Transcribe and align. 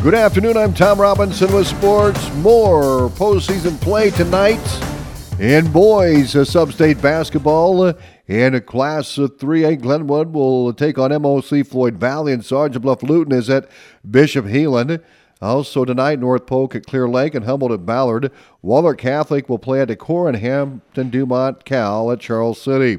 Good 0.00 0.14
afternoon. 0.14 0.56
I'm 0.56 0.74
Tom 0.74 1.00
Robinson 1.00 1.52
with 1.52 1.66
sports. 1.66 2.32
More 2.34 3.08
postseason 3.10 3.80
play 3.80 4.10
tonight 4.10 4.60
in 5.40 5.72
boys 5.72 6.36
uh, 6.36 6.44
sub-state 6.44 7.02
basketball. 7.02 7.92
In 8.28 8.54
a 8.54 8.60
class 8.60 9.18
of 9.18 9.38
3A, 9.38 9.82
Glenwood 9.82 10.32
will 10.32 10.72
take 10.72 10.98
on 10.98 11.10
MOC 11.10 11.66
Floyd 11.66 11.96
Valley, 11.96 12.32
and 12.32 12.44
Sergeant 12.44 12.82
Bluff 12.82 13.02
Luton 13.02 13.36
is 13.36 13.50
at 13.50 13.68
Bishop 14.08 14.44
Heelan. 14.46 15.02
Also 15.42 15.84
tonight, 15.84 16.20
North 16.20 16.46
Polk 16.46 16.76
at 16.76 16.86
Clear 16.86 17.08
Lake 17.08 17.34
and 17.34 17.44
Humboldt 17.44 17.72
at 17.72 17.84
Ballard. 17.84 18.30
Wahlert 18.64 18.98
Catholic 18.98 19.48
will 19.48 19.58
play 19.58 19.80
at 19.80 19.88
Decorah 19.88 20.28
and 20.28 20.36
Hampton 20.36 21.10
Dumont 21.10 21.64
Cal 21.64 22.12
at 22.12 22.20
Charles 22.20 22.62
City. 22.62 22.98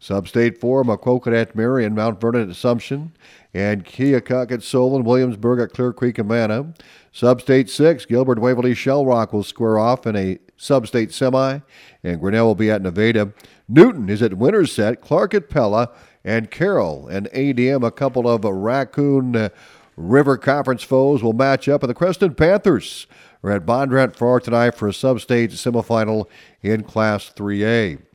Sub-state 0.00 0.60
4, 0.60 0.84
Maquoketa 0.84 1.42
at 1.42 1.56
Marion, 1.56 1.94
Mount 1.94 2.20
Vernon 2.20 2.42
at 2.42 2.48
Assumption, 2.48 3.12
and 3.52 3.84
Keokuk 3.84 4.52
at 4.52 4.62
Solon, 4.62 5.02
Williamsburg 5.02 5.60
at 5.60 5.72
Clear 5.72 5.92
Creek 5.92 6.18
Amana. 6.18 6.72
Sub-state 7.12 7.68
6, 7.68 8.06
Gilbert 8.06 8.38
Waverly 8.38 8.74
Shell 8.74 9.04
Rock 9.04 9.32
will 9.32 9.42
square 9.42 9.78
off 9.78 10.06
in 10.06 10.14
a 10.14 10.38
sub-state 10.56 11.12
semi, 11.12 11.60
and 12.04 12.20
Grinnell 12.20 12.46
will 12.46 12.54
be 12.54 12.70
at 12.70 12.82
Nevada. 12.82 13.32
Newton 13.68 14.08
is 14.08 14.22
at 14.22 14.34
Winterset, 14.34 15.00
Clarke 15.00 15.34
at 15.34 15.50
Pella, 15.50 15.90
and 16.24 16.50
Carroll 16.50 17.08
and 17.08 17.28
ADM, 17.30 17.84
a 17.84 17.90
couple 17.90 18.28
of 18.28 18.44
Raccoon 18.44 19.34
uh, 19.34 19.48
River 19.96 20.36
Conference 20.36 20.82
foes, 20.82 21.22
will 21.22 21.32
match 21.32 21.68
up, 21.68 21.82
and 21.82 21.90
the 21.90 21.94
Creston 21.94 22.34
Panthers 22.34 23.06
are 23.42 23.50
at 23.50 23.66
Bondurant 23.66 24.14
Farr 24.14 24.40
tonight 24.40 24.74
for 24.74 24.88
a 24.88 24.92
sub-state 24.92 25.50
semifinal 25.50 26.26
in 26.62 26.82
Class 26.82 27.32
3A. 27.34 28.07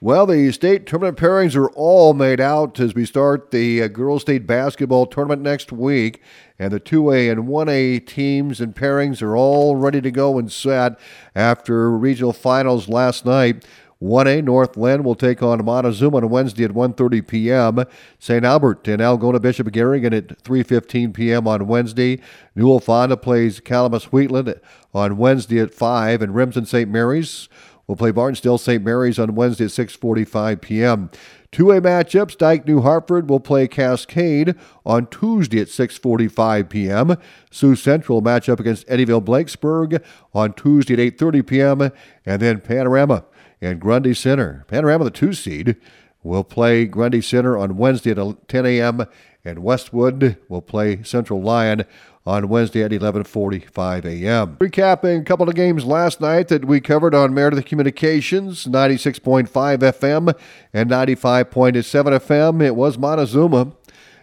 Well, 0.00 0.26
the 0.26 0.52
state 0.52 0.86
tournament 0.86 1.18
pairings 1.18 1.56
are 1.56 1.70
all 1.70 2.14
made 2.14 2.40
out 2.40 2.78
as 2.78 2.94
we 2.94 3.04
start 3.04 3.50
the 3.50 3.82
uh, 3.82 3.88
girls' 3.88 4.22
state 4.22 4.46
basketball 4.46 5.06
tournament 5.06 5.42
next 5.42 5.72
week. 5.72 6.22
And 6.56 6.72
the 6.72 6.78
2A 6.78 7.32
and 7.32 7.48
1A 7.48 8.06
teams 8.06 8.60
and 8.60 8.76
pairings 8.76 9.22
are 9.22 9.36
all 9.36 9.74
ready 9.74 10.00
to 10.00 10.12
go 10.12 10.38
and 10.38 10.52
set 10.52 11.00
after 11.34 11.90
regional 11.90 12.32
finals 12.32 12.88
last 12.88 13.26
night. 13.26 13.64
1A 14.00 14.44
Northland 14.44 15.04
will 15.04 15.16
take 15.16 15.42
on 15.42 15.64
Montezuma 15.64 16.18
on 16.18 16.28
Wednesday 16.30 16.62
at 16.62 16.70
1:30 16.70 17.26
p.m. 17.26 17.84
St. 18.20 18.44
Albert 18.44 18.86
and 18.86 19.02
Algona 19.02 19.42
Bishop 19.42 19.72
Garrigan 19.72 20.14
at 20.14 20.40
3:15 20.44 21.12
p.m. 21.12 21.48
on 21.48 21.66
Wednesday. 21.66 22.20
Newell 22.54 22.78
Fonda 22.78 23.16
plays 23.16 23.58
Calamus 23.58 24.04
Wheatland 24.04 24.60
on 24.94 25.16
Wednesday 25.16 25.58
at 25.58 25.74
5, 25.74 26.22
and 26.22 26.36
Remsen 26.36 26.66
St. 26.66 26.88
Mary's 26.88 27.48
will 27.88 27.96
play 27.96 28.12
Barnsdall 28.12 28.60
St. 28.60 28.84
Mary's 28.84 29.18
on 29.18 29.34
Wednesday 29.34 29.64
at 29.64 29.70
6:45 29.70 30.60
p.m. 30.60 31.10
Two-way 31.50 31.80
matchups: 31.80 32.36
Dike 32.36 32.66
New 32.66 32.82
Hartford 32.82 33.28
will 33.28 33.40
play 33.40 33.66
Cascade 33.66 34.54
on 34.86 35.06
Tuesday 35.06 35.60
at 35.60 35.68
6:45 35.68 36.68
p.m. 36.68 37.16
Sioux 37.50 37.74
Central 37.74 38.20
match 38.20 38.48
up 38.48 38.60
against 38.60 38.86
Eddyville 38.86 39.24
Blakesburg 39.24 40.04
on 40.32 40.52
Tuesday 40.52 40.94
at 40.94 41.16
8:30 41.16 41.46
p.m. 41.46 41.92
And 42.24 42.42
then 42.42 42.60
Panorama 42.60 43.24
and 43.60 43.80
Grundy 43.80 44.14
Center. 44.14 44.64
Panorama, 44.68 45.04
the 45.04 45.10
two 45.10 45.32
seed, 45.32 45.76
will 46.22 46.44
play 46.44 46.84
Grundy 46.84 47.20
Center 47.20 47.56
on 47.56 47.76
Wednesday 47.76 48.10
at 48.10 48.48
10 48.48 48.66
a.m. 48.66 49.06
and 49.44 49.60
Westwood 49.60 50.36
will 50.48 50.62
play 50.62 51.02
Central 51.02 51.40
Lyon 51.40 51.84
on 52.26 52.48
Wednesday 52.48 52.82
at 52.82 52.90
11:45 52.90 54.04
a.m. 54.04 54.56
Recapping 54.56 55.20
a 55.20 55.24
couple 55.24 55.48
of 55.48 55.54
games 55.54 55.86
last 55.86 56.20
night 56.20 56.48
that 56.48 56.66
we 56.66 56.80
covered 56.80 57.14
on 57.14 57.32
Meredith 57.32 57.64
Communications, 57.64 58.66
96.5 58.66 59.48
FM 59.48 60.34
and 60.74 60.90
95.7 60.90 61.82
FM. 61.82 62.62
It 62.62 62.76
was 62.76 62.98
Montezuma 62.98 63.72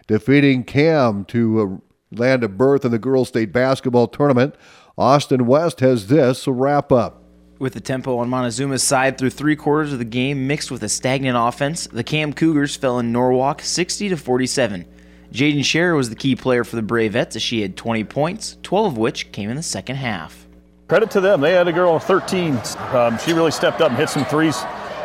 defeating 0.06 0.62
Cam 0.62 1.24
to 1.24 1.60
uh, 1.60 2.16
land 2.16 2.44
a 2.44 2.48
berth 2.48 2.84
in 2.84 2.92
the 2.92 2.98
girls' 2.98 3.28
state 3.28 3.52
basketball 3.52 4.06
tournament. 4.06 4.54
Austin 4.96 5.46
West 5.46 5.80
has 5.80 6.06
this 6.06 6.46
wrap 6.46 6.92
up. 6.92 7.25
With 7.58 7.72
the 7.72 7.80
tempo 7.80 8.18
on 8.18 8.28
Montezuma's 8.28 8.82
side 8.82 9.16
through 9.16 9.30
three 9.30 9.56
quarters 9.56 9.90
of 9.90 9.98
the 9.98 10.04
game 10.04 10.46
mixed 10.46 10.70
with 10.70 10.82
a 10.82 10.90
stagnant 10.90 11.38
offense, 11.40 11.86
the 11.86 12.04
Cam 12.04 12.34
Cougars 12.34 12.76
fell 12.76 12.98
in 12.98 13.12
Norwalk 13.12 13.62
60 13.62 14.10
to 14.10 14.16
47. 14.18 14.84
Jaden 15.32 15.64
Scherer 15.64 15.94
was 15.94 16.10
the 16.10 16.16
key 16.16 16.36
player 16.36 16.64
for 16.64 16.76
the 16.76 16.82
Bravettes 16.82 17.34
as 17.34 17.42
she 17.42 17.62
had 17.62 17.74
20 17.74 18.04
points, 18.04 18.58
12 18.62 18.92
of 18.92 18.98
which 18.98 19.32
came 19.32 19.48
in 19.48 19.56
the 19.56 19.62
second 19.62 19.96
half. 19.96 20.46
Credit 20.88 21.10
to 21.12 21.20
them. 21.22 21.40
They 21.40 21.52
had 21.52 21.66
a 21.66 21.72
girl 21.72 21.96
of 21.96 22.04
13. 22.04 22.60
Um, 22.92 23.16
she 23.18 23.32
really 23.32 23.50
stepped 23.50 23.80
up 23.80 23.88
and 23.88 23.96
hit 23.96 24.10
some 24.10 24.26
threes 24.26 24.58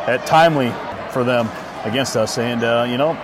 at 0.06 0.26
timely 0.26 0.70
for 1.10 1.24
them 1.24 1.48
against 1.84 2.16
us. 2.16 2.36
And, 2.36 2.62
uh, 2.62 2.86
you 2.86 2.98
know, 2.98 3.18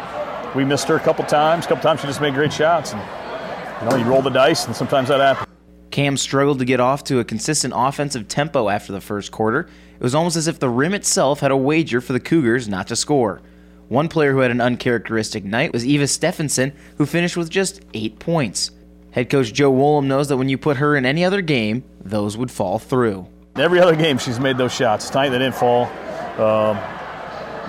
we 0.56 0.64
missed 0.64 0.88
her 0.88 0.96
a 0.96 1.00
couple 1.00 1.26
times. 1.26 1.66
A 1.66 1.68
couple 1.68 1.82
times 1.82 2.00
she 2.00 2.06
just 2.06 2.22
made 2.22 2.32
great 2.32 2.52
shots. 2.52 2.94
And, 2.94 3.02
you 3.82 3.90
know, 3.90 3.96
you 3.96 4.10
roll 4.10 4.22
the 4.22 4.30
dice, 4.30 4.64
and 4.66 4.74
sometimes 4.74 5.08
that 5.08 5.20
happens. 5.20 5.47
Cam 5.98 6.16
struggled 6.16 6.60
to 6.60 6.64
get 6.64 6.78
off 6.78 7.02
to 7.02 7.18
a 7.18 7.24
consistent 7.24 7.74
offensive 7.76 8.28
tempo 8.28 8.68
after 8.68 8.92
the 8.92 9.00
first 9.00 9.32
quarter. 9.32 9.62
It 9.62 10.00
was 10.00 10.14
almost 10.14 10.36
as 10.36 10.46
if 10.46 10.60
the 10.60 10.68
rim 10.68 10.94
itself 10.94 11.40
had 11.40 11.50
a 11.50 11.56
wager 11.56 12.00
for 12.00 12.12
the 12.12 12.20
Cougars 12.20 12.68
not 12.68 12.86
to 12.86 12.94
score. 12.94 13.42
One 13.88 14.06
player 14.06 14.30
who 14.30 14.38
had 14.38 14.52
an 14.52 14.60
uncharacteristic 14.60 15.42
night 15.42 15.72
was 15.72 15.84
Eva 15.84 16.06
Stephenson, 16.06 16.72
who 16.98 17.04
finished 17.04 17.36
with 17.36 17.50
just 17.50 17.80
eight 17.94 18.20
points. 18.20 18.70
Head 19.10 19.28
coach 19.28 19.52
Joe 19.52 19.72
Woolham 19.72 20.04
knows 20.04 20.28
that 20.28 20.36
when 20.36 20.48
you 20.48 20.56
put 20.56 20.76
her 20.76 20.94
in 20.94 21.04
any 21.04 21.24
other 21.24 21.42
game, 21.42 21.82
those 21.98 22.36
would 22.36 22.52
fall 22.52 22.78
through. 22.78 23.26
Every 23.56 23.80
other 23.80 23.96
game, 23.96 24.18
she's 24.18 24.38
made 24.38 24.56
those 24.56 24.72
shots. 24.72 25.10
Tonight, 25.10 25.30
they 25.30 25.40
didn't 25.40 25.56
fall. 25.56 25.86
Um, 26.40 26.78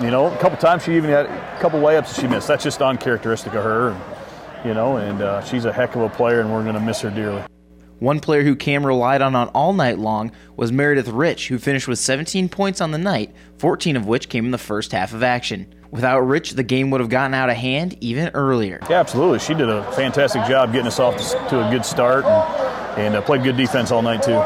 you 0.00 0.12
know, 0.12 0.32
a 0.32 0.38
couple 0.38 0.56
times 0.56 0.84
she 0.84 0.94
even 0.96 1.10
had 1.10 1.26
a 1.26 1.58
couple 1.60 1.80
layups 1.80 2.20
she 2.20 2.28
missed. 2.28 2.46
That's 2.46 2.62
just 2.62 2.80
uncharacteristic 2.80 3.54
of 3.54 3.64
her. 3.64 3.88
And, 3.88 4.00
you 4.64 4.74
know, 4.74 4.98
and 4.98 5.20
uh, 5.20 5.42
she's 5.42 5.64
a 5.64 5.72
heck 5.72 5.96
of 5.96 6.02
a 6.02 6.08
player, 6.08 6.38
and 6.38 6.52
we're 6.52 6.62
going 6.62 6.76
to 6.76 6.80
miss 6.80 7.00
her 7.00 7.10
dearly. 7.10 7.42
One 8.00 8.18
player 8.18 8.42
who 8.42 8.56
Cam 8.56 8.84
relied 8.84 9.20
on, 9.20 9.36
on 9.36 9.48
all 9.48 9.74
night 9.74 9.98
long 9.98 10.32
was 10.56 10.72
Meredith 10.72 11.08
Rich, 11.08 11.48
who 11.48 11.58
finished 11.58 11.86
with 11.86 11.98
17 11.98 12.48
points 12.48 12.80
on 12.80 12.92
the 12.92 12.98
night, 12.98 13.30
14 13.58 13.94
of 13.94 14.06
which 14.06 14.30
came 14.30 14.46
in 14.46 14.50
the 14.50 14.58
first 14.58 14.92
half 14.92 15.12
of 15.12 15.22
action. 15.22 15.72
Without 15.90 16.20
Rich, 16.20 16.52
the 16.52 16.62
game 16.62 16.90
would 16.90 17.02
have 17.02 17.10
gotten 17.10 17.34
out 17.34 17.50
of 17.50 17.56
hand 17.56 17.98
even 18.00 18.30
earlier. 18.32 18.78
Yeah, 18.88 19.00
absolutely. 19.00 19.38
She 19.40 19.52
did 19.52 19.68
a 19.68 19.82
fantastic 19.92 20.46
job 20.46 20.72
getting 20.72 20.86
us 20.86 20.98
off 20.98 21.16
to 21.50 21.68
a 21.68 21.70
good 21.70 21.84
start 21.84 22.24
and, 22.24 23.00
and 23.06 23.16
uh, 23.16 23.22
played 23.22 23.42
good 23.42 23.58
defense 23.58 23.90
all 23.90 24.00
night, 24.00 24.22
too. 24.22 24.42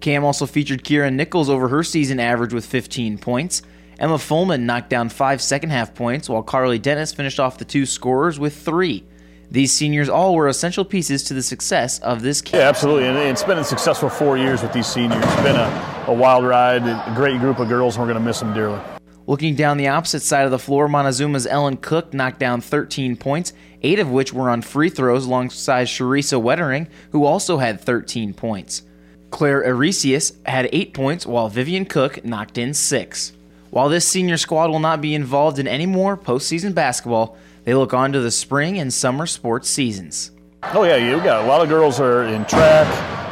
Cam 0.00 0.22
also 0.22 0.44
featured 0.44 0.84
Kira 0.84 1.10
Nichols 1.10 1.48
over 1.48 1.68
her 1.68 1.82
season 1.82 2.20
average 2.20 2.52
with 2.52 2.66
15 2.66 3.16
points. 3.16 3.62
Emma 3.98 4.18
Fullman 4.18 4.62
knocked 4.62 4.90
down 4.90 5.08
five 5.08 5.40
second 5.40 5.70
half 5.70 5.94
points, 5.94 6.28
while 6.28 6.42
Carly 6.42 6.78
Dennis 6.78 7.14
finished 7.14 7.40
off 7.40 7.56
the 7.56 7.64
two 7.64 7.86
scorers 7.86 8.38
with 8.38 8.54
three. 8.56 9.06
These 9.52 9.72
seniors 9.72 10.08
all 10.08 10.36
were 10.36 10.46
essential 10.46 10.84
pieces 10.84 11.24
to 11.24 11.34
the 11.34 11.42
success 11.42 11.98
of 11.98 12.22
this 12.22 12.40
camp. 12.40 12.60
Yeah, 12.60 12.68
absolutely. 12.68 13.08
And 13.08 13.18
it's 13.18 13.42
been 13.42 13.58
a 13.58 13.64
successful 13.64 14.08
four 14.08 14.38
years 14.38 14.62
with 14.62 14.72
these 14.72 14.86
seniors. 14.86 15.24
It's 15.24 15.42
been 15.42 15.56
a, 15.56 16.04
a 16.06 16.12
wild 16.12 16.44
ride, 16.44 16.82
a 16.82 17.12
great 17.16 17.40
group 17.40 17.58
of 17.58 17.68
girls, 17.68 17.96
and 17.96 18.02
we're 18.02 18.12
going 18.12 18.22
to 18.22 18.24
miss 18.24 18.38
them 18.38 18.54
dearly. 18.54 18.80
Looking 19.26 19.56
down 19.56 19.76
the 19.76 19.88
opposite 19.88 20.22
side 20.22 20.44
of 20.44 20.52
the 20.52 20.58
floor, 20.58 20.86
Montezuma's 20.86 21.48
Ellen 21.48 21.78
Cook 21.78 22.14
knocked 22.14 22.38
down 22.38 22.60
13 22.60 23.16
points, 23.16 23.52
eight 23.82 23.98
of 23.98 24.08
which 24.08 24.32
were 24.32 24.50
on 24.50 24.62
free 24.62 24.88
throws 24.88 25.26
alongside 25.26 25.88
Sharisa 25.88 26.40
Wettering, 26.40 26.86
who 27.10 27.24
also 27.24 27.58
had 27.58 27.80
13 27.80 28.34
points. 28.34 28.82
Claire 29.30 29.64
Eresius 29.64 30.32
had 30.46 30.68
eight 30.72 30.94
points, 30.94 31.26
while 31.26 31.48
Vivian 31.48 31.86
Cook 31.86 32.24
knocked 32.24 32.56
in 32.56 32.72
six. 32.72 33.32
While 33.70 33.88
this 33.88 34.06
senior 34.06 34.36
squad 34.36 34.70
will 34.70 34.80
not 34.80 35.00
be 35.00 35.14
involved 35.14 35.58
in 35.58 35.66
any 35.66 35.86
more 35.86 36.16
postseason 36.16 36.72
basketball, 36.72 37.36
they 37.64 37.74
look 37.74 37.94
on 37.94 38.12
to 38.12 38.20
the 38.20 38.30
spring 38.30 38.78
and 38.78 38.92
summer 38.92 39.26
sports 39.26 39.68
seasons. 39.68 40.30
Oh 40.62 40.84
yeah, 40.84 40.96
you 40.96 41.16
got 41.22 41.44
a 41.44 41.48
lot 41.48 41.62
of 41.62 41.68
girls 41.68 42.00
are 42.00 42.24
in 42.24 42.44
track, 42.44 42.86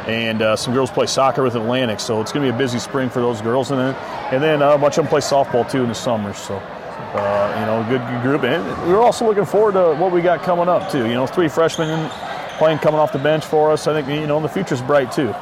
and 0.07 0.41
uh, 0.41 0.55
some 0.55 0.73
girls 0.73 0.89
play 0.89 1.05
soccer 1.05 1.43
with 1.43 1.55
Atlantic, 1.55 1.99
so 1.99 2.21
it's 2.21 2.31
going 2.31 2.45
to 2.45 2.51
be 2.51 2.55
a 2.55 2.57
busy 2.57 2.79
spring 2.79 3.09
for 3.09 3.19
those 3.19 3.41
girls, 3.41 3.71
and 3.71 3.79
then 3.79 3.95
and 4.33 4.41
then 4.41 4.61
uh, 4.61 4.73
a 4.73 4.77
bunch 4.77 4.97
of 4.97 5.03
them 5.03 5.09
play 5.09 5.21
softball 5.21 5.69
too 5.69 5.83
in 5.83 5.89
the 5.89 5.95
summer. 5.95 6.33
So 6.33 6.55
uh, 6.57 7.57
you 7.59 7.65
know, 7.65 7.83
good, 7.89 8.01
good 8.11 8.21
group, 8.21 8.43
and 8.43 8.65
we're 8.87 9.01
also 9.01 9.25
looking 9.25 9.45
forward 9.45 9.73
to 9.73 9.95
what 10.01 10.11
we 10.11 10.21
got 10.21 10.41
coming 10.41 10.67
up 10.67 10.91
too. 10.91 11.07
You 11.07 11.13
know, 11.13 11.27
three 11.27 11.47
freshmen 11.47 12.09
playing 12.57 12.79
coming 12.79 12.99
off 12.99 13.13
the 13.13 13.19
bench 13.19 13.45
for 13.45 13.71
us. 13.71 13.87
I 13.87 13.93
think 13.93 14.07
you 14.07 14.27
know 14.27 14.39
the 14.41 14.49
future's 14.49 14.81
bright 14.81 15.11
too. 15.11 15.33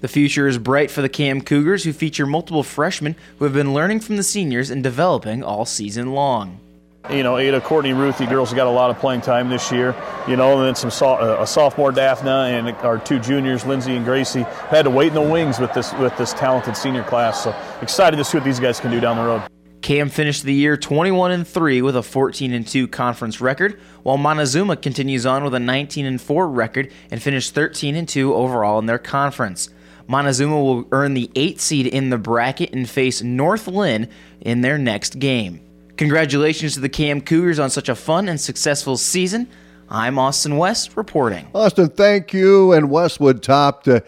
The 0.00 0.08
future 0.08 0.46
is 0.46 0.58
bright 0.58 0.90
for 0.90 1.02
the 1.02 1.08
Cam 1.08 1.40
Cougars, 1.40 1.84
who 1.84 1.92
feature 1.92 2.26
multiple 2.26 2.62
freshmen 2.62 3.16
who 3.38 3.44
have 3.44 3.54
been 3.54 3.74
learning 3.74 4.00
from 4.00 4.16
the 4.16 4.22
seniors 4.22 4.70
and 4.70 4.82
developing 4.82 5.42
all 5.42 5.64
season 5.64 6.12
long 6.12 6.60
you 7.10 7.22
know, 7.22 7.38
Ada, 7.38 7.60
Courtney, 7.60 7.92
Ruthie, 7.92 8.26
girls 8.26 8.52
got 8.52 8.66
a 8.66 8.70
lot 8.70 8.90
of 8.90 8.98
playing 8.98 9.20
time 9.20 9.48
this 9.48 9.72
year. 9.72 9.94
You 10.26 10.36
know, 10.36 10.58
and 10.58 10.66
then 10.66 10.74
some 10.74 10.90
so- 10.90 11.14
uh, 11.14 11.38
a 11.40 11.46
sophomore 11.46 11.92
Daphne 11.92 12.30
and 12.30 12.68
our 12.78 12.98
two 12.98 13.18
juniors, 13.18 13.64
Lindsay 13.64 13.96
and 13.96 14.04
Gracie, 14.04 14.42
had 14.68 14.82
to 14.82 14.90
wait 14.90 15.08
in 15.08 15.14
the 15.14 15.22
wings 15.22 15.58
with 15.58 15.72
this 15.74 15.92
with 15.94 16.16
this 16.16 16.32
talented 16.34 16.76
senior 16.76 17.04
class. 17.04 17.44
So 17.44 17.54
excited 17.82 18.16
to 18.16 18.24
see 18.24 18.38
what 18.38 18.44
these 18.44 18.60
guys 18.60 18.80
can 18.80 18.90
do 18.90 19.00
down 19.00 19.16
the 19.16 19.24
road. 19.24 19.42
Cam 19.80 20.08
finished 20.08 20.42
the 20.42 20.52
year 20.52 20.76
21 20.76 21.30
and 21.30 21.46
3 21.46 21.82
with 21.82 21.96
a 21.96 22.02
14 22.02 22.52
and 22.52 22.66
2 22.66 22.88
conference 22.88 23.40
record, 23.40 23.80
while 24.02 24.18
Montezuma 24.18 24.76
continues 24.76 25.24
on 25.24 25.44
with 25.44 25.54
a 25.54 25.60
19 25.60 26.04
and 26.04 26.20
4 26.20 26.48
record 26.48 26.90
and 27.10 27.22
finished 27.22 27.54
13 27.54 27.94
and 27.94 28.08
2 28.08 28.34
overall 28.34 28.78
in 28.78 28.86
their 28.86 28.98
conference. 28.98 29.70
Montezuma 30.08 30.60
will 30.60 30.88
earn 30.90 31.14
the 31.14 31.30
8th 31.34 31.60
seed 31.60 31.86
in 31.86 32.10
the 32.10 32.18
bracket 32.18 32.72
and 32.72 32.88
face 32.88 33.22
North 33.22 33.68
Linn 33.68 34.08
in 34.40 34.62
their 34.62 34.78
next 34.78 35.18
game. 35.18 35.60
Congratulations 35.98 36.74
to 36.74 36.80
the 36.80 36.88
Cam 36.88 37.20
Cougars 37.20 37.58
on 37.58 37.70
such 37.70 37.88
a 37.88 37.94
fun 37.96 38.28
and 38.28 38.40
successful 38.40 38.96
season. 38.96 39.48
I'm 39.88 40.16
Austin 40.16 40.56
West 40.56 40.96
reporting. 40.96 41.48
Austin, 41.52 41.88
thank 41.88 42.32
you. 42.32 42.72
And 42.72 42.88
Westwood 42.88 43.42
topped 43.42 43.88
uh, 43.88 44.02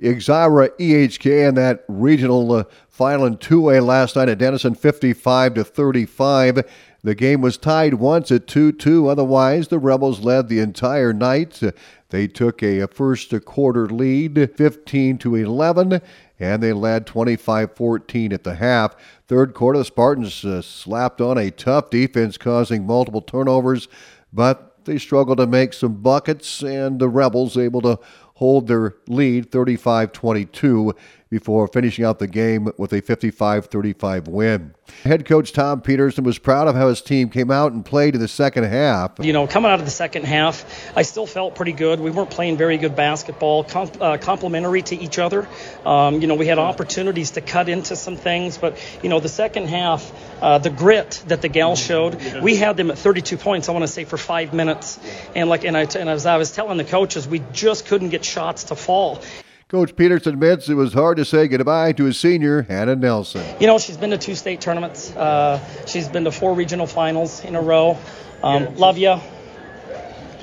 Exira 0.00 0.70
EHK 0.78 1.46
in 1.46 1.54
that 1.56 1.84
regional 1.86 2.50
uh, 2.50 2.64
final 2.88 3.26
in 3.26 3.36
2A 3.36 3.84
last 3.84 4.16
night 4.16 4.30
at 4.30 4.38
Denison 4.38 4.74
55 4.74 5.54
to 5.54 5.64
35. 5.64 6.62
The 7.02 7.14
game 7.14 7.42
was 7.42 7.58
tied 7.58 7.94
once 7.94 8.32
at 8.32 8.46
2 8.46 8.72
2. 8.72 9.08
Otherwise, 9.08 9.68
the 9.68 9.78
Rebels 9.78 10.20
led 10.20 10.48
the 10.48 10.60
entire 10.60 11.12
night. 11.12 11.60
They 12.08 12.26
took 12.26 12.62
a 12.62 12.86
first 12.86 13.34
quarter 13.44 13.86
lead 13.86 14.50
15 14.56 15.18
to 15.18 15.34
11 15.34 16.00
and 16.38 16.62
they 16.62 16.72
led 16.72 17.06
25-14 17.06 18.32
at 18.32 18.44
the 18.44 18.56
half. 18.56 18.96
Third 19.26 19.54
quarter, 19.54 19.78
the 19.78 19.84
Spartans 19.84 20.44
uh, 20.44 20.62
slapped 20.62 21.20
on 21.20 21.38
a 21.38 21.50
tough 21.50 21.90
defense, 21.90 22.36
causing 22.36 22.86
multiple 22.86 23.22
turnovers, 23.22 23.88
but 24.32 24.84
they 24.84 24.98
struggled 24.98 25.38
to 25.38 25.46
make 25.46 25.72
some 25.72 25.94
buckets, 25.94 26.62
and 26.62 26.98
the 26.98 27.08
Rebels 27.08 27.56
able 27.56 27.80
to 27.82 27.98
hold 28.34 28.66
their 28.66 28.94
lead 29.06 29.50
35-22 29.50 30.94
before 31.34 31.66
finishing 31.66 32.04
out 32.04 32.20
the 32.20 32.28
game 32.28 32.70
with 32.78 32.92
a 32.92 33.00
55 33.02 33.66
35 33.66 34.28
win. 34.28 34.72
Head 35.02 35.24
coach 35.26 35.52
Tom 35.52 35.80
Peterson 35.80 36.22
was 36.22 36.38
proud 36.38 36.68
of 36.68 36.76
how 36.76 36.88
his 36.88 37.02
team 37.02 37.28
came 37.28 37.50
out 37.50 37.72
and 37.72 37.84
played 37.84 38.14
in 38.14 38.20
the 38.20 38.28
second 38.28 38.64
half. 38.64 39.12
You 39.18 39.32
know, 39.32 39.48
coming 39.48 39.70
out 39.72 39.80
of 39.80 39.84
the 39.84 39.90
second 39.90 40.26
half, 40.26 40.64
I 40.96 41.02
still 41.02 41.26
felt 41.26 41.56
pretty 41.56 41.72
good. 41.72 41.98
We 41.98 42.12
weren't 42.12 42.30
playing 42.30 42.56
very 42.56 42.78
good 42.78 42.94
basketball, 42.94 43.64
com- 43.64 43.90
uh, 44.00 44.18
complementary 44.18 44.82
to 44.82 44.96
each 44.96 45.18
other. 45.18 45.48
Um, 45.84 46.20
you 46.20 46.28
know, 46.28 46.36
we 46.36 46.46
had 46.46 46.60
opportunities 46.60 47.32
to 47.32 47.40
cut 47.40 47.68
into 47.68 47.96
some 47.96 48.16
things, 48.16 48.56
but, 48.56 48.78
you 49.02 49.08
know, 49.08 49.18
the 49.18 49.28
second 49.28 49.68
half, 49.68 50.12
uh, 50.40 50.58
the 50.58 50.70
grit 50.70 51.24
that 51.26 51.42
the 51.42 51.48
gals 51.48 51.80
showed, 51.80 52.42
we 52.42 52.54
had 52.54 52.76
them 52.76 52.92
at 52.92 52.98
32 52.98 53.38
points, 53.38 53.68
I 53.68 53.72
want 53.72 53.82
to 53.82 53.88
say, 53.88 54.04
for 54.04 54.18
five 54.18 54.54
minutes. 54.54 55.00
And, 55.34 55.48
like, 55.48 55.64
and, 55.64 55.76
I, 55.76 55.82
and 55.98 56.08
as 56.08 56.26
I 56.26 56.36
was 56.36 56.52
telling 56.52 56.78
the 56.78 56.84
coaches, 56.84 57.26
we 57.26 57.42
just 57.52 57.86
couldn't 57.86 58.10
get 58.10 58.24
shots 58.24 58.64
to 58.64 58.76
fall. 58.76 59.20
Coach 59.68 59.96
Peterson 59.96 60.34
admits 60.34 60.68
it 60.68 60.74
was 60.74 60.92
hard 60.92 61.16
to 61.16 61.24
say 61.24 61.48
goodbye 61.48 61.92
to 61.92 62.04
his 62.04 62.18
senior, 62.18 62.62
Hannah 62.62 62.96
Nelson. 62.96 63.42
You 63.60 63.66
know, 63.66 63.78
she's 63.78 63.96
been 63.96 64.10
to 64.10 64.18
two 64.18 64.34
state 64.34 64.60
tournaments. 64.60 65.10
Uh, 65.16 65.58
she's 65.86 66.06
been 66.08 66.24
to 66.24 66.30
four 66.30 66.54
regional 66.54 66.86
finals 66.86 67.42
in 67.42 67.56
a 67.56 67.62
row. 67.62 67.98
Um, 68.42 68.64
yeah, 68.64 68.70
love 68.76 68.98
you. 68.98 69.18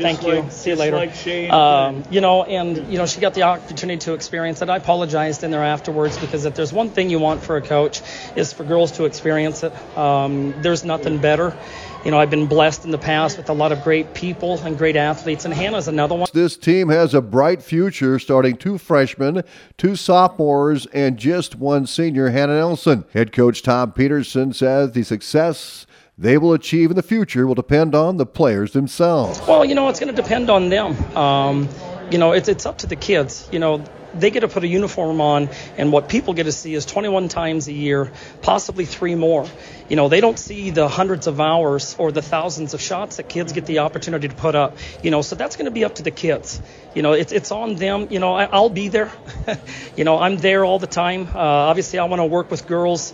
Thank 0.02 0.24
like, 0.24 0.46
you. 0.46 0.52
See 0.52 0.70
you 0.72 0.76
later. 0.76 0.98
Like 0.98 1.52
um, 1.52 2.04
you 2.10 2.22
know, 2.22 2.44
and 2.44 2.92
you 2.92 2.98
know, 2.98 3.06
she 3.06 3.20
got 3.20 3.34
the 3.34 3.44
opportunity 3.44 4.00
to 4.00 4.14
experience 4.14 4.62
it. 4.62 4.70
I 4.70 4.78
apologized 4.78 5.44
in 5.44 5.52
there 5.52 5.64
afterwards 5.64 6.18
because 6.18 6.46
if 6.46 6.56
there's 6.56 6.74
one 6.74 6.90
thing 6.90 7.10
you 7.10 7.20
want 7.20 7.44
for 7.44 7.58
a 7.58 7.62
coach, 7.62 8.02
is 8.36 8.54
for 8.54 8.64
girls 8.64 8.94
to 8.94 9.06
experience 9.06 9.64
it. 9.64 9.74
Um, 9.98 10.54
there's 10.62 10.84
nothing 10.84 11.20
better 11.20 11.56
you 12.04 12.10
know, 12.10 12.20
I've 12.20 12.32
been 12.32 12.48
blessed 12.48 12.86
in 12.86 12.92
the 12.92 12.98
past 12.98 13.38
with 13.38 13.50
a 13.50 13.54
lot 13.54 13.72
of 13.72 13.84
great 13.84 14.14
people 14.14 14.60
and 14.64 14.78
great 14.78 14.96
athletes, 14.96 15.46
and 15.46 15.54
Hannah's 15.54 15.88
another 15.88 16.16
one. 16.16 16.28
This 16.34 16.58
team 16.58 16.90
has 16.90 17.14
a 17.14 17.22
bright 17.22 17.62
future, 17.62 18.18
starting 18.18 18.58
two 18.58 18.80
freshmen, 18.80 19.44
two 19.78 19.96
sophomores, 19.96 20.88
and 20.88 21.18
just 21.18 21.56
one 21.56 21.86
senior, 21.86 22.30
Hannah 22.30 22.58
Nelson. 22.58 23.06
Head 23.14 23.32
coach 23.32 23.62
Tom 23.62 23.92
Peterson 23.92 24.52
says 24.54 24.94
the 24.94 25.04
success 25.04 25.86
they 26.22 26.38
will 26.38 26.54
achieve 26.54 26.92
in 26.92 26.96
the 26.96 27.02
future 27.02 27.48
will 27.48 27.56
depend 27.56 27.96
on 27.96 28.18
the 28.18 28.28
players 28.28 28.74
themselves. 28.74 29.42
Well, 29.48 29.66
you 29.66 29.74
know, 29.74 29.90
it's 29.90 30.00
going 30.00 30.16
to 30.16 30.22
depend 30.22 30.52
on 30.52 30.70
them. 30.70 30.96
Um, 31.18 31.68
you 32.12 32.20
know, 32.20 32.34
it's, 32.34 32.48
it's 32.48 32.68
up 32.68 32.78
to 32.80 32.88
the 32.88 32.96
kids. 32.96 33.50
You 33.52 33.58
know, 33.58 33.84
they 34.14 34.30
get 34.30 34.42
to 34.42 34.48
put 34.48 34.64
a 34.64 34.68
uniform 34.68 35.20
on, 35.20 35.50
and 35.78 35.92
what 35.92 36.10
people 36.10 36.36
get 36.36 36.44
to 36.44 36.52
see 36.52 36.76
is 36.76 36.86
21 36.86 37.30
times 37.30 37.68
a 37.70 37.74
year, 37.74 38.12
possibly 38.44 38.86
three 38.86 39.16
more. 39.16 39.48
You 39.90 39.96
know, 39.96 40.10
they 40.10 40.22
don't 40.22 40.38
see 40.38 40.70
the 40.70 40.88
hundreds 40.88 41.26
of 41.26 41.42
hours 41.42 41.96
or 41.98 42.12
the 42.12 42.22
thousands 42.22 42.76
of 42.76 42.82
shots 42.82 43.16
that 43.16 43.28
kids 43.28 43.54
get 43.54 43.66
the 43.66 43.80
opportunity 43.80 44.28
to 44.28 44.36
put 44.36 44.54
up. 44.54 44.78
You 45.02 45.10
know, 45.10 45.24
so 45.24 45.36
that's 45.36 45.56
going 45.56 45.66
to 45.66 45.72
be 45.72 45.86
up 45.86 45.96
to 45.96 46.04
the 46.04 46.12
kids. 46.12 46.62
You 46.94 47.02
know, 47.02 47.14
it's 47.14 47.32
it's 47.32 47.52
on 47.52 47.76
them. 47.76 48.10
You 48.12 48.20
know, 48.20 48.34
I, 48.36 48.60
will 48.60 48.70
be 48.70 48.90
there. 48.90 49.12
you 49.96 50.04
know, 50.04 50.20
I'm 50.20 50.38
there 50.38 50.66
all 50.66 50.78
the 50.78 50.88
time. 50.88 51.28
Uh, 51.34 51.40
obviously, 51.40 51.98
I 51.98 52.06
want 52.06 52.20
to 52.20 52.26
work 52.26 52.52
with 52.52 52.68
girls 52.68 53.14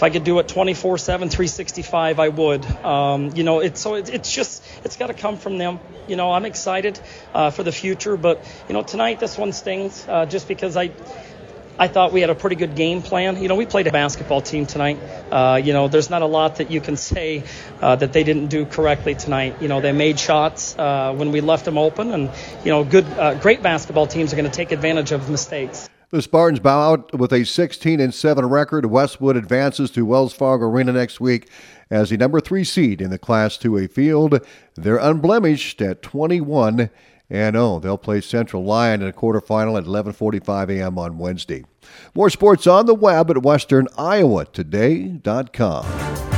if 0.00 0.04
I 0.04 0.08
could 0.08 0.24
do 0.24 0.38
it 0.38 0.48
24 0.48 0.96
7, 0.96 1.28
365, 1.28 2.20
I 2.20 2.28
would. 2.28 2.64
Um, 2.82 3.36
you 3.36 3.44
know, 3.44 3.60
it's 3.60 3.82
so 3.82 3.96
it, 3.96 4.08
it's 4.08 4.32
just, 4.32 4.64
it's 4.82 4.96
got 4.96 5.08
to 5.08 5.12
come 5.12 5.36
from 5.36 5.58
them. 5.58 5.78
You 6.08 6.16
know, 6.16 6.32
I'm 6.32 6.46
excited 6.46 6.98
uh, 7.34 7.50
for 7.50 7.64
the 7.64 7.70
future, 7.70 8.16
but, 8.16 8.42
you 8.66 8.72
know, 8.72 8.82
tonight 8.82 9.20
this 9.20 9.36
one 9.36 9.52
stings 9.52 10.06
uh, 10.08 10.24
just 10.24 10.48
because 10.48 10.74
I. 10.76 10.92
I 11.78 11.88
thought 11.88 12.12
we 12.12 12.20
had 12.20 12.28
a 12.28 12.34
pretty 12.34 12.56
good 12.56 12.76
game 12.76 13.00
plan. 13.00 13.42
You 13.42 13.48
know, 13.48 13.54
we 13.54 13.64
played 13.64 13.86
a 13.86 13.90
basketball 13.90 14.42
team 14.42 14.66
tonight. 14.66 14.98
Uh, 15.30 15.58
you 15.64 15.72
know, 15.72 15.88
there's 15.88 16.10
not 16.10 16.20
a 16.20 16.26
lot 16.26 16.56
that 16.56 16.70
you 16.70 16.78
can 16.82 16.98
say 16.98 17.42
uh, 17.80 17.96
that 17.96 18.12
they 18.12 18.22
didn't 18.22 18.48
do 18.48 18.66
correctly 18.66 19.14
tonight. 19.14 19.62
You 19.62 19.68
know, 19.68 19.80
they 19.80 19.92
made 19.92 20.20
shots 20.20 20.78
uh, 20.78 21.14
when 21.16 21.32
we 21.32 21.40
left 21.40 21.64
them 21.64 21.78
open, 21.78 22.12
and 22.12 22.30
you 22.64 22.70
know, 22.70 22.84
good, 22.84 23.06
uh, 23.06 23.32
great 23.32 23.62
basketball 23.62 24.06
teams 24.06 24.30
are 24.34 24.36
going 24.36 24.50
to 24.50 24.54
take 24.54 24.72
advantage 24.72 25.12
of 25.12 25.30
mistakes. 25.30 25.88
The 26.10 26.22
Spartans 26.22 26.58
bow 26.58 26.92
out 26.92 27.16
with 27.16 27.32
a 27.32 27.44
16 27.44 28.00
and 28.00 28.12
7 28.12 28.46
record. 28.46 28.86
Westwood 28.86 29.36
advances 29.36 29.92
to 29.92 30.04
Wells 30.04 30.32
Fargo 30.32 30.66
Arena 30.66 30.92
next 30.92 31.20
week 31.20 31.48
as 31.88 32.10
the 32.10 32.16
number 32.16 32.40
3 32.40 32.64
seed 32.64 33.00
in 33.00 33.10
the 33.10 33.18
Class 33.18 33.56
2A 33.56 33.92
field. 33.92 34.44
They're 34.74 34.96
unblemished 34.96 35.80
at 35.80 36.02
21 36.02 36.90
and 37.30 37.54
0. 37.54 37.78
They'll 37.78 37.96
play 37.96 38.20
Central 38.20 38.64
Lyon 38.64 39.02
in 39.02 39.08
a 39.08 39.12
quarterfinal 39.12 39.78
at 39.78 39.84
11:45 39.84 40.80
a.m. 40.80 40.98
on 40.98 41.16
Wednesday. 41.16 41.64
More 42.12 42.28
sports 42.28 42.66
on 42.66 42.86
the 42.86 42.94
web 42.94 43.30
at 43.30 43.36
westerniowatoday.com. 43.36 46.29